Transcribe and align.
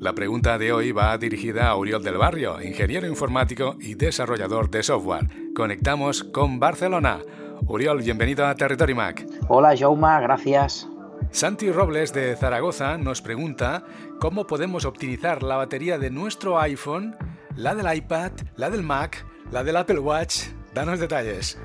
La 0.00 0.12
pregunta 0.12 0.58
de 0.58 0.72
hoy 0.72 0.92
va 0.92 1.18
dirigida 1.18 1.68
a 1.68 1.76
Uriol 1.76 2.04
del 2.04 2.18
Barrio, 2.18 2.62
ingeniero 2.62 3.08
informático 3.08 3.74
y 3.80 3.96
desarrollador 3.96 4.70
de 4.70 4.84
software. 4.84 5.26
Conectamos 5.56 6.22
con 6.22 6.60
Barcelona. 6.60 7.18
Uriol, 7.66 8.02
bienvenido 8.02 8.46
a 8.46 8.54
Territory 8.54 8.94
Mac. 8.94 9.26
Hola, 9.48 9.76
Jauma, 9.76 10.20
gracias. 10.20 10.88
Santi 11.32 11.72
Robles 11.72 12.12
de 12.12 12.36
Zaragoza 12.36 12.96
nos 12.96 13.22
pregunta 13.22 13.82
cómo 14.20 14.46
podemos 14.46 14.84
optimizar 14.84 15.42
la 15.42 15.56
batería 15.56 15.98
de 15.98 16.10
nuestro 16.10 16.60
iPhone, 16.60 17.16
la 17.56 17.74
del 17.74 17.92
iPad, 17.92 18.30
la 18.54 18.70
del 18.70 18.84
Mac, 18.84 19.26
la 19.50 19.64
del 19.64 19.78
Apple 19.78 19.98
Watch. 19.98 20.44
Danos 20.74 21.00
detalles. 21.00 21.58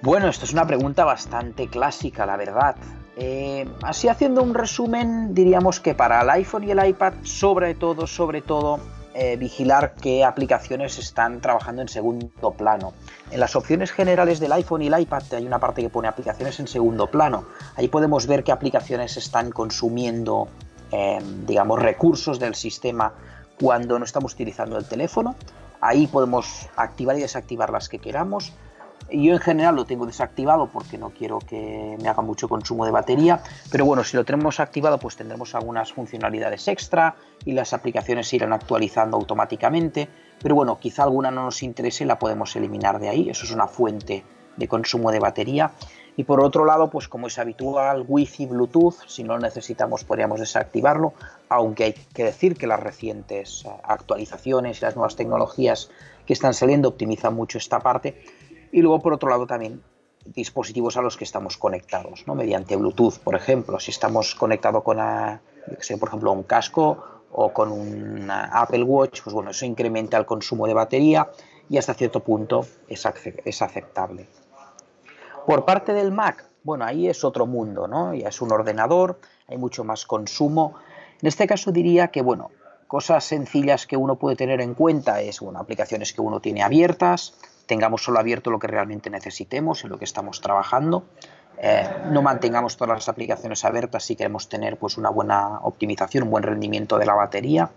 Bueno, 0.00 0.28
esto 0.28 0.44
es 0.44 0.52
una 0.52 0.64
pregunta 0.64 1.04
bastante 1.04 1.66
clásica, 1.66 2.24
la 2.24 2.36
verdad. 2.36 2.76
Eh, 3.20 3.68
así 3.82 4.06
haciendo 4.06 4.42
un 4.42 4.54
resumen, 4.54 5.34
diríamos 5.34 5.80
que 5.80 5.92
para 5.92 6.22
el 6.22 6.30
iPhone 6.30 6.62
y 6.62 6.70
el 6.70 6.86
iPad, 6.86 7.14
sobre 7.24 7.74
todo, 7.74 8.06
sobre 8.06 8.42
todo, 8.42 8.78
eh, 9.12 9.36
vigilar 9.36 9.94
qué 10.00 10.24
aplicaciones 10.24 10.96
están 10.98 11.40
trabajando 11.40 11.82
en 11.82 11.88
segundo 11.88 12.52
plano. 12.52 12.92
En 13.32 13.40
las 13.40 13.56
opciones 13.56 13.90
generales 13.90 14.38
del 14.38 14.52
iPhone 14.52 14.82
y 14.82 14.86
el 14.86 15.00
iPad 15.00 15.24
hay 15.32 15.44
una 15.44 15.58
parte 15.58 15.82
que 15.82 15.88
pone 15.88 16.06
aplicaciones 16.06 16.60
en 16.60 16.68
segundo 16.68 17.08
plano. 17.08 17.46
Ahí 17.74 17.88
podemos 17.88 18.28
ver 18.28 18.44
qué 18.44 18.52
aplicaciones 18.52 19.16
están 19.16 19.50
consumiendo, 19.50 20.46
eh, 20.92 21.18
digamos, 21.44 21.80
recursos 21.82 22.38
del 22.38 22.54
sistema 22.54 23.12
cuando 23.60 23.98
no 23.98 24.04
estamos 24.04 24.34
utilizando 24.34 24.78
el 24.78 24.86
teléfono. 24.86 25.34
Ahí 25.80 26.06
podemos 26.06 26.68
activar 26.76 27.18
y 27.18 27.22
desactivar 27.22 27.70
las 27.70 27.88
que 27.88 27.98
queramos. 27.98 28.52
Yo 29.10 29.32
en 29.32 29.38
general 29.38 29.74
lo 29.74 29.86
tengo 29.86 30.04
desactivado 30.04 30.68
porque 30.70 30.98
no 30.98 31.10
quiero 31.10 31.38
que 31.38 31.96
me 32.02 32.08
haga 32.10 32.22
mucho 32.22 32.46
consumo 32.46 32.84
de 32.84 32.90
batería, 32.90 33.42
pero 33.70 33.86
bueno, 33.86 34.04
si 34.04 34.18
lo 34.18 34.24
tenemos 34.24 34.60
activado 34.60 34.98
pues 34.98 35.16
tendremos 35.16 35.54
algunas 35.54 35.92
funcionalidades 35.92 36.68
extra 36.68 37.16
y 37.46 37.52
las 37.52 37.72
aplicaciones 37.72 38.28
se 38.28 38.36
irán 38.36 38.52
actualizando 38.52 39.16
automáticamente, 39.16 40.08
pero 40.42 40.54
bueno, 40.54 40.78
quizá 40.78 41.04
alguna 41.04 41.30
no 41.30 41.44
nos 41.44 41.62
interese 41.62 42.04
y 42.04 42.06
la 42.06 42.18
podemos 42.18 42.54
eliminar 42.56 42.98
de 42.98 43.08
ahí, 43.08 43.30
eso 43.30 43.46
es 43.46 43.50
una 43.50 43.66
fuente 43.66 44.24
de 44.58 44.68
consumo 44.68 45.10
de 45.10 45.20
batería. 45.20 45.72
Y 46.16 46.24
por 46.24 46.40
otro 46.42 46.64
lado, 46.64 46.90
pues 46.90 47.06
como 47.06 47.28
es 47.28 47.38
habitual, 47.38 48.04
Wi-Fi, 48.06 48.46
Bluetooth, 48.46 49.06
si 49.06 49.22
no 49.22 49.34
lo 49.34 49.38
necesitamos 49.38 50.04
podríamos 50.04 50.40
desactivarlo, 50.40 51.14
aunque 51.48 51.84
hay 51.84 51.94
que 52.12 52.24
decir 52.24 52.56
que 52.56 52.66
las 52.66 52.80
recientes 52.80 53.64
actualizaciones 53.84 54.78
y 54.78 54.84
las 54.84 54.96
nuevas 54.96 55.14
tecnologías 55.14 55.90
que 56.26 56.32
están 56.32 56.54
saliendo 56.54 56.88
optimizan 56.88 57.34
mucho 57.34 57.56
esta 57.56 57.78
parte 57.78 58.20
y 58.72 58.82
luego, 58.82 59.00
por 59.00 59.12
otro 59.12 59.28
lado, 59.28 59.46
también 59.46 59.82
dispositivos 60.24 60.96
a 60.96 61.02
los 61.02 61.16
que 61.16 61.24
estamos 61.24 61.56
conectados, 61.56 62.24
¿no? 62.26 62.34
mediante 62.34 62.76
Bluetooth, 62.76 63.18
por 63.18 63.34
ejemplo. 63.34 63.80
Si 63.80 63.90
estamos 63.90 64.34
conectados 64.34 64.82
con, 64.82 64.98
a, 65.00 65.40
por 65.98 66.08
ejemplo, 66.08 66.32
un 66.32 66.42
casco 66.42 67.22
o 67.32 67.52
con 67.52 67.72
un 67.72 68.30
Apple 68.30 68.82
Watch, 68.82 69.22
pues 69.22 69.34
bueno, 69.34 69.50
eso 69.50 69.64
incrementa 69.64 70.16
el 70.16 70.26
consumo 70.26 70.66
de 70.66 70.74
batería 70.74 71.28
y 71.68 71.78
hasta 71.78 71.94
cierto 71.94 72.20
punto 72.20 72.66
es, 72.88 73.06
es 73.44 73.62
aceptable. 73.62 74.26
Por 75.46 75.64
parte 75.64 75.92
del 75.92 76.12
Mac, 76.12 76.44
bueno, 76.62 76.84
ahí 76.84 77.08
es 77.08 77.24
otro 77.24 77.46
mundo, 77.46 77.86
¿no? 77.88 78.14
Ya 78.14 78.28
es 78.28 78.42
un 78.42 78.52
ordenador, 78.52 79.18
hay 79.46 79.56
mucho 79.56 79.84
más 79.84 80.04
consumo. 80.04 80.74
En 81.22 81.28
este 81.28 81.46
caso 81.46 81.72
diría 81.72 82.08
que, 82.08 82.20
bueno, 82.20 82.50
cosas 82.86 83.24
sencillas 83.24 83.86
que 83.86 83.96
uno 83.96 84.16
puede 84.16 84.36
tener 84.36 84.60
en 84.60 84.74
cuenta 84.74 85.20
es, 85.20 85.40
bueno, 85.40 85.58
aplicaciones 85.58 86.12
que 86.12 86.20
uno 86.20 86.40
tiene 86.40 86.62
abiertas, 86.62 87.34
tengamos 87.68 88.02
solo 88.02 88.18
abierto 88.18 88.50
lo 88.50 88.58
que 88.58 88.66
realmente 88.66 89.10
necesitemos, 89.10 89.84
en 89.84 89.90
lo 89.90 89.98
que 89.98 90.04
estamos 90.04 90.40
trabajando. 90.40 91.04
Eh, 91.58 91.86
no 92.10 92.22
mantengamos 92.22 92.76
todas 92.76 92.96
las 92.96 93.08
aplicaciones 93.08 93.64
abiertas 93.64 94.04
si 94.04 94.16
queremos 94.16 94.48
tener 94.48 94.78
pues, 94.78 94.96
una 94.96 95.10
buena 95.10 95.58
optimización, 95.62 96.24
un 96.24 96.30
buen 96.30 96.42
rendimiento 96.42 96.98
de 96.98 97.06
la 97.06 97.14
batería. 97.14 97.70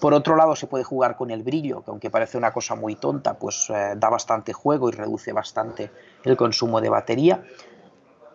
Por 0.00 0.14
otro 0.14 0.36
lado, 0.36 0.54
se 0.54 0.66
puede 0.66 0.84
jugar 0.84 1.16
con 1.16 1.30
el 1.30 1.42
brillo, 1.42 1.82
que 1.82 1.90
aunque 1.90 2.10
parece 2.10 2.38
una 2.38 2.52
cosa 2.52 2.74
muy 2.74 2.94
tonta, 2.94 3.34
pues 3.34 3.70
eh, 3.70 3.94
da 3.96 4.08
bastante 4.08 4.52
juego 4.52 4.88
y 4.88 4.92
reduce 4.92 5.32
bastante 5.32 5.90
el 6.24 6.36
consumo 6.36 6.80
de 6.80 6.90
batería. 6.90 7.42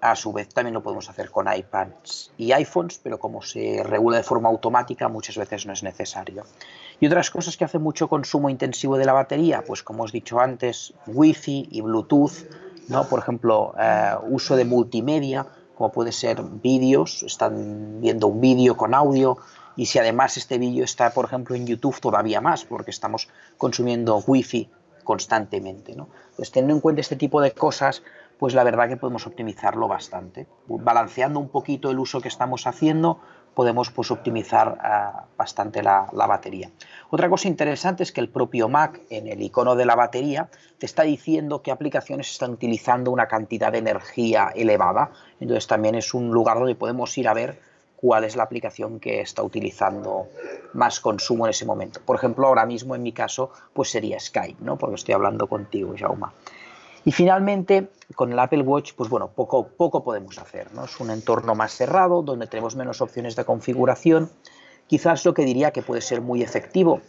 A 0.01 0.15
su 0.15 0.31
vez, 0.31 0.49
también 0.49 0.73
lo 0.73 0.81
podemos 0.81 1.09
hacer 1.09 1.29
con 1.29 1.53
iPads 1.53 2.31
y 2.37 2.53
iPhones, 2.53 2.99
pero 3.03 3.19
como 3.19 3.41
se 3.41 3.83
regula 3.83 4.17
de 4.17 4.23
forma 4.23 4.47
automática, 4.47 5.09
muchas 5.09 5.37
veces 5.37 5.65
no 5.65 5.73
es 5.73 5.83
necesario. 5.83 6.43
Y 7.01 7.07
otras 7.07 7.29
cosas 7.29 7.57
que 7.57 7.65
hacen 7.65 7.81
mucho 7.81 8.07
consumo 8.07 8.49
intensivo 8.49 8.97
de 8.97 9.05
la 9.05 9.13
batería, 9.13 9.63
pues 9.65 9.83
como 9.83 10.03
os 10.03 10.11
he 10.11 10.17
dicho 10.17 10.39
antes, 10.39 10.93
Wi-Fi 11.07 11.67
y 11.71 11.81
Bluetooth, 11.81 12.45
¿no? 12.87 13.09
por 13.09 13.19
ejemplo, 13.19 13.73
eh, 13.77 14.13
uso 14.29 14.55
de 14.55 14.65
multimedia, 14.65 15.45
como 15.75 15.91
puede 15.91 16.13
ser 16.13 16.41
vídeos, 16.43 17.23
están 17.23 17.99
viendo 18.01 18.27
un 18.27 18.39
vídeo 18.39 18.77
con 18.77 18.93
audio, 18.93 19.37
y 19.75 19.85
si 19.85 19.99
además 19.99 20.35
este 20.37 20.57
vídeo 20.57 20.83
está, 20.83 21.11
por 21.11 21.25
ejemplo, 21.25 21.55
en 21.55 21.65
YouTube, 21.65 21.99
todavía 21.99 22.41
más, 22.41 22.65
porque 22.65 22.91
estamos 22.91 23.29
consumiendo 23.57 24.17
Wi-Fi 24.25 24.69
constantemente. 25.05 25.95
¿no? 25.95 26.09
Entonces, 26.31 26.51
teniendo 26.51 26.75
en 26.75 26.81
cuenta 26.81 27.01
este 27.01 27.15
tipo 27.15 27.41
de 27.41 27.51
cosas, 27.51 28.03
pues 28.39 28.53
la 28.53 28.63
verdad 28.63 28.87
que 28.87 28.95
podemos 28.95 29.27
optimizarlo 29.27 29.89
bastante. 29.89 30.47
Balanceando 30.65 31.39
un 31.41 31.49
poquito 31.49 31.91
el 31.91 31.99
uso 31.99 32.21
que 32.21 32.29
estamos 32.29 32.65
haciendo, 32.67 33.19
podemos 33.53 33.91
pues, 33.91 34.11
optimizar 34.11 34.77
ah, 34.81 35.25
bastante 35.37 35.83
la, 35.83 36.07
batería. 36.13 36.71
Otra 37.09 37.29
cosa 37.29 37.49
interesante 37.49 38.03
es 38.03 38.13
que 38.13 38.21
el 38.21 38.29
propio 38.29 38.69
Mac, 38.69 39.01
en 39.09 39.27
el 39.27 39.41
icono 39.41 39.75
de 39.75 39.85
la 39.85 39.95
batería, 39.95 40.49
te 40.77 40.85
está 40.85 41.03
diciendo 41.03 41.61
qué 41.61 41.71
aplicaciones 41.71 42.31
están 42.31 42.51
utilizando 42.51 43.11
una 43.11 43.27
cantidad 43.27 43.73
de 43.73 43.79
energía 43.79 44.51
elevada. 44.55 45.11
Entonces 45.41 45.67
también 45.67 45.95
es 45.95 46.13
un 46.13 46.31
lugar 46.31 46.59
donde 46.59 46.75
podemos 46.75 47.17
ir 47.17 47.27
a 47.27 47.33
ver 47.33 47.59
cuál 47.97 48.23
es 48.23 48.37
la 48.37 48.43
aplicación 48.43 49.01
que 49.01 49.19
está 49.19 49.43
utilizando 49.43 50.27
más 50.71 51.01
consumo 51.01 51.45
en 51.45 51.49
ese 51.49 51.65
momento. 51.65 51.99
Por 52.05 52.15
ejemplo, 52.15 52.47
ahora 52.47 52.65
mismo 52.65 52.95
en 52.95 53.03
mi 53.03 53.11
caso, 53.11 53.51
pues 53.73 53.89
sería 53.89 54.17
Skype, 54.17 54.63
¿no? 54.63 54.77
Porque 54.77 54.95
estoy 54.95 55.15
hablando 55.15 55.47
contigo, 55.47 55.93
Jauma. 55.99 56.33
Y 57.09 57.11
finalmente, 57.11 57.89
con 58.13 58.31
el 58.31 58.37
Apple 58.37 58.61
Watch, 58.61 58.93
pues 58.93 59.09
bueno, 59.09 59.31
poco, 59.31 59.69
poco 59.69 60.03
podemos 60.03 60.37
hacer. 60.37 60.71
¿no? 60.75 60.85
Es 60.85 60.99
un 60.99 61.09
entorno 61.09 61.55
más 61.55 61.73
cerrado, 61.73 62.21
donde 62.21 62.45
tenemos 62.45 62.75
menos 62.75 63.01
opciones 63.01 63.35
de 63.35 63.45
configuración. 63.45 64.29
Quizás 64.85 65.25
lo 65.25 65.33
que 65.33 65.43
diría 65.43 65.71
que 65.71 65.81
puede 65.81 66.01
ser 66.01 66.21
muy 66.21 66.43
efectivo, 66.43 67.01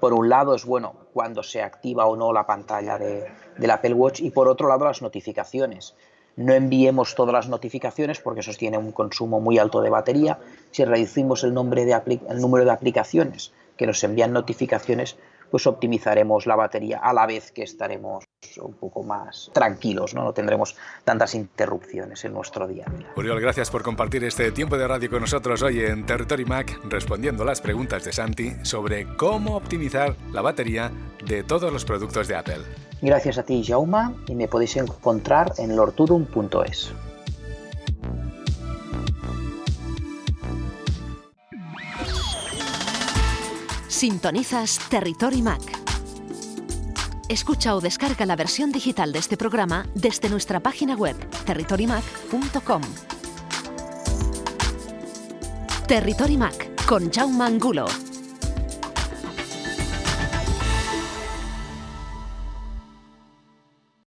por 0.00 0.12
un 0.12 0.28
lado 0.28 0.54
es 0.54 0.66
bueno 0.66 0.92
cuando 1.14 1.42
se 1.42 1.62
activa 1.62 2.04
o 2.04 2.14
no 2.14 2.30
la 2.34 2.44
pantalla 2.44 2.98
de, 2.98 3.24
del 3.56 3.70
Apple 3.70 3.94
Watch 3.94 4.20
y 4.20 4.28
por 4.28 4.48
otro 4.48 4.68
lado 4.68 4.84
las 4.84 5.00
notificaciones. 5.00 5.94
No 6.36 6.52
enviemos 6.52 7.14
todas 7.14 7.32
las 7.32 7.48
notificaciones 7.48 8.20
porque 8.20 8.40
eso 8.40 8.52
tiene 8.52 8.76
un 8.76 8.92
consumo 8.92 9.40
muy 9.40 9.56
alto 9.56 9.80
de 9.80 9.88
batería. 9.88 10.40
Si 10.72 10.84
reducimos 10.84 11.42
el, 11.42 11.54
nombre 11.54 11.86
de 11.86 11.94
el 12.28 12.38
número 12.38 12.66
de 12.66 12.70
aplicaciones 12.70 13.54
que 13.78 13.86
nos 13.86 14.04
envían 14.04 14.34
notificaciones, 14.34 15.16
pues 15.52 15.66
optimizaremos 15.66 16.46
la 16.46 16.56
batería 16.56 16.98
a 16.98 17.12
la 17.12 17.26
vez 17.26 17.52
que 17.52 17.62
estaremos 17.62 18.24
un 18.62 18.72
poco 18.72 19.02
más 19.02 19.50
tranquilos, 19.52 20.14
¿no? 20.14 20.24
no 20.24 20.32
tendremos 20.32 20.76
tantas 21.04 21.34
interrupciones 21.34 22.24
en 22.24 22.32
nuestro 22.32 22.66
día 22.66 22.86
a 22.86 22.90
día. 22.90 23.06
Uriol, 23.14 23.38
gracias 23.38 23.70
por 23.70 23.82
compartir 23.82 24.24
este 24.24 24.50
tiempo 24.50 24.78
de 24.78 24.88
radio 24.88 25.10
con 25.10 25.20
nosotros 25.20 25.60
hoy 25.60 25.80
en 25.80 26.06
Territory 26.06 26.46
Mac, 26.46 26.80
respondiendo 26.88 27.44
las 27.44 27.60
preguntas 27.60 28.02
de 28.02 28.12
Santi 28.12 28.52
sobre 28.62 29.06
cómo 29.16 29.54
optimizar 29.56 30.16
la 30.32 30.40
batería 30.40 30.90
de 31.26 31.44
todos 31.44 31.70
los 31.70 31.84
productos 31.84 32.28
de 32.28 32.36
Apple. 32.36 32.62
Gracias 33.02 33.36
a 33.36 33.42
ti, 33.42 33.62
Jauma, 33.62 34.14
y 34.26 34.34
me 34.34 34.48
podéis 34.48 34.76
encontrar 34.76 35.52
en 35.58 35.76
lortudum.es. 35.76 36.94
Sintonizas 44.02 44.80
Territory 44.88 45.42
Mac. 45.42 45.62
Escucha 47.28 47.76
o 47.76 47.80
descarga 47.80 48.26
la 48.26 48.34
versión 48.34 48.72
digital 48.72 49.12
de 49.12 49.20
este 49.20 49.36
programa 49.36 49.86
desde 49.94 50.28
nuestra 50.28 50.58
página 50.58 50.96
web 50.96 51.14
territorymac.com. 51.44 52.82
Territory 55.86 56.36
Mac 56.36 56.84
con 56.84 57.12
Jaume 57.12 57.44
Angulo 57.44 57.86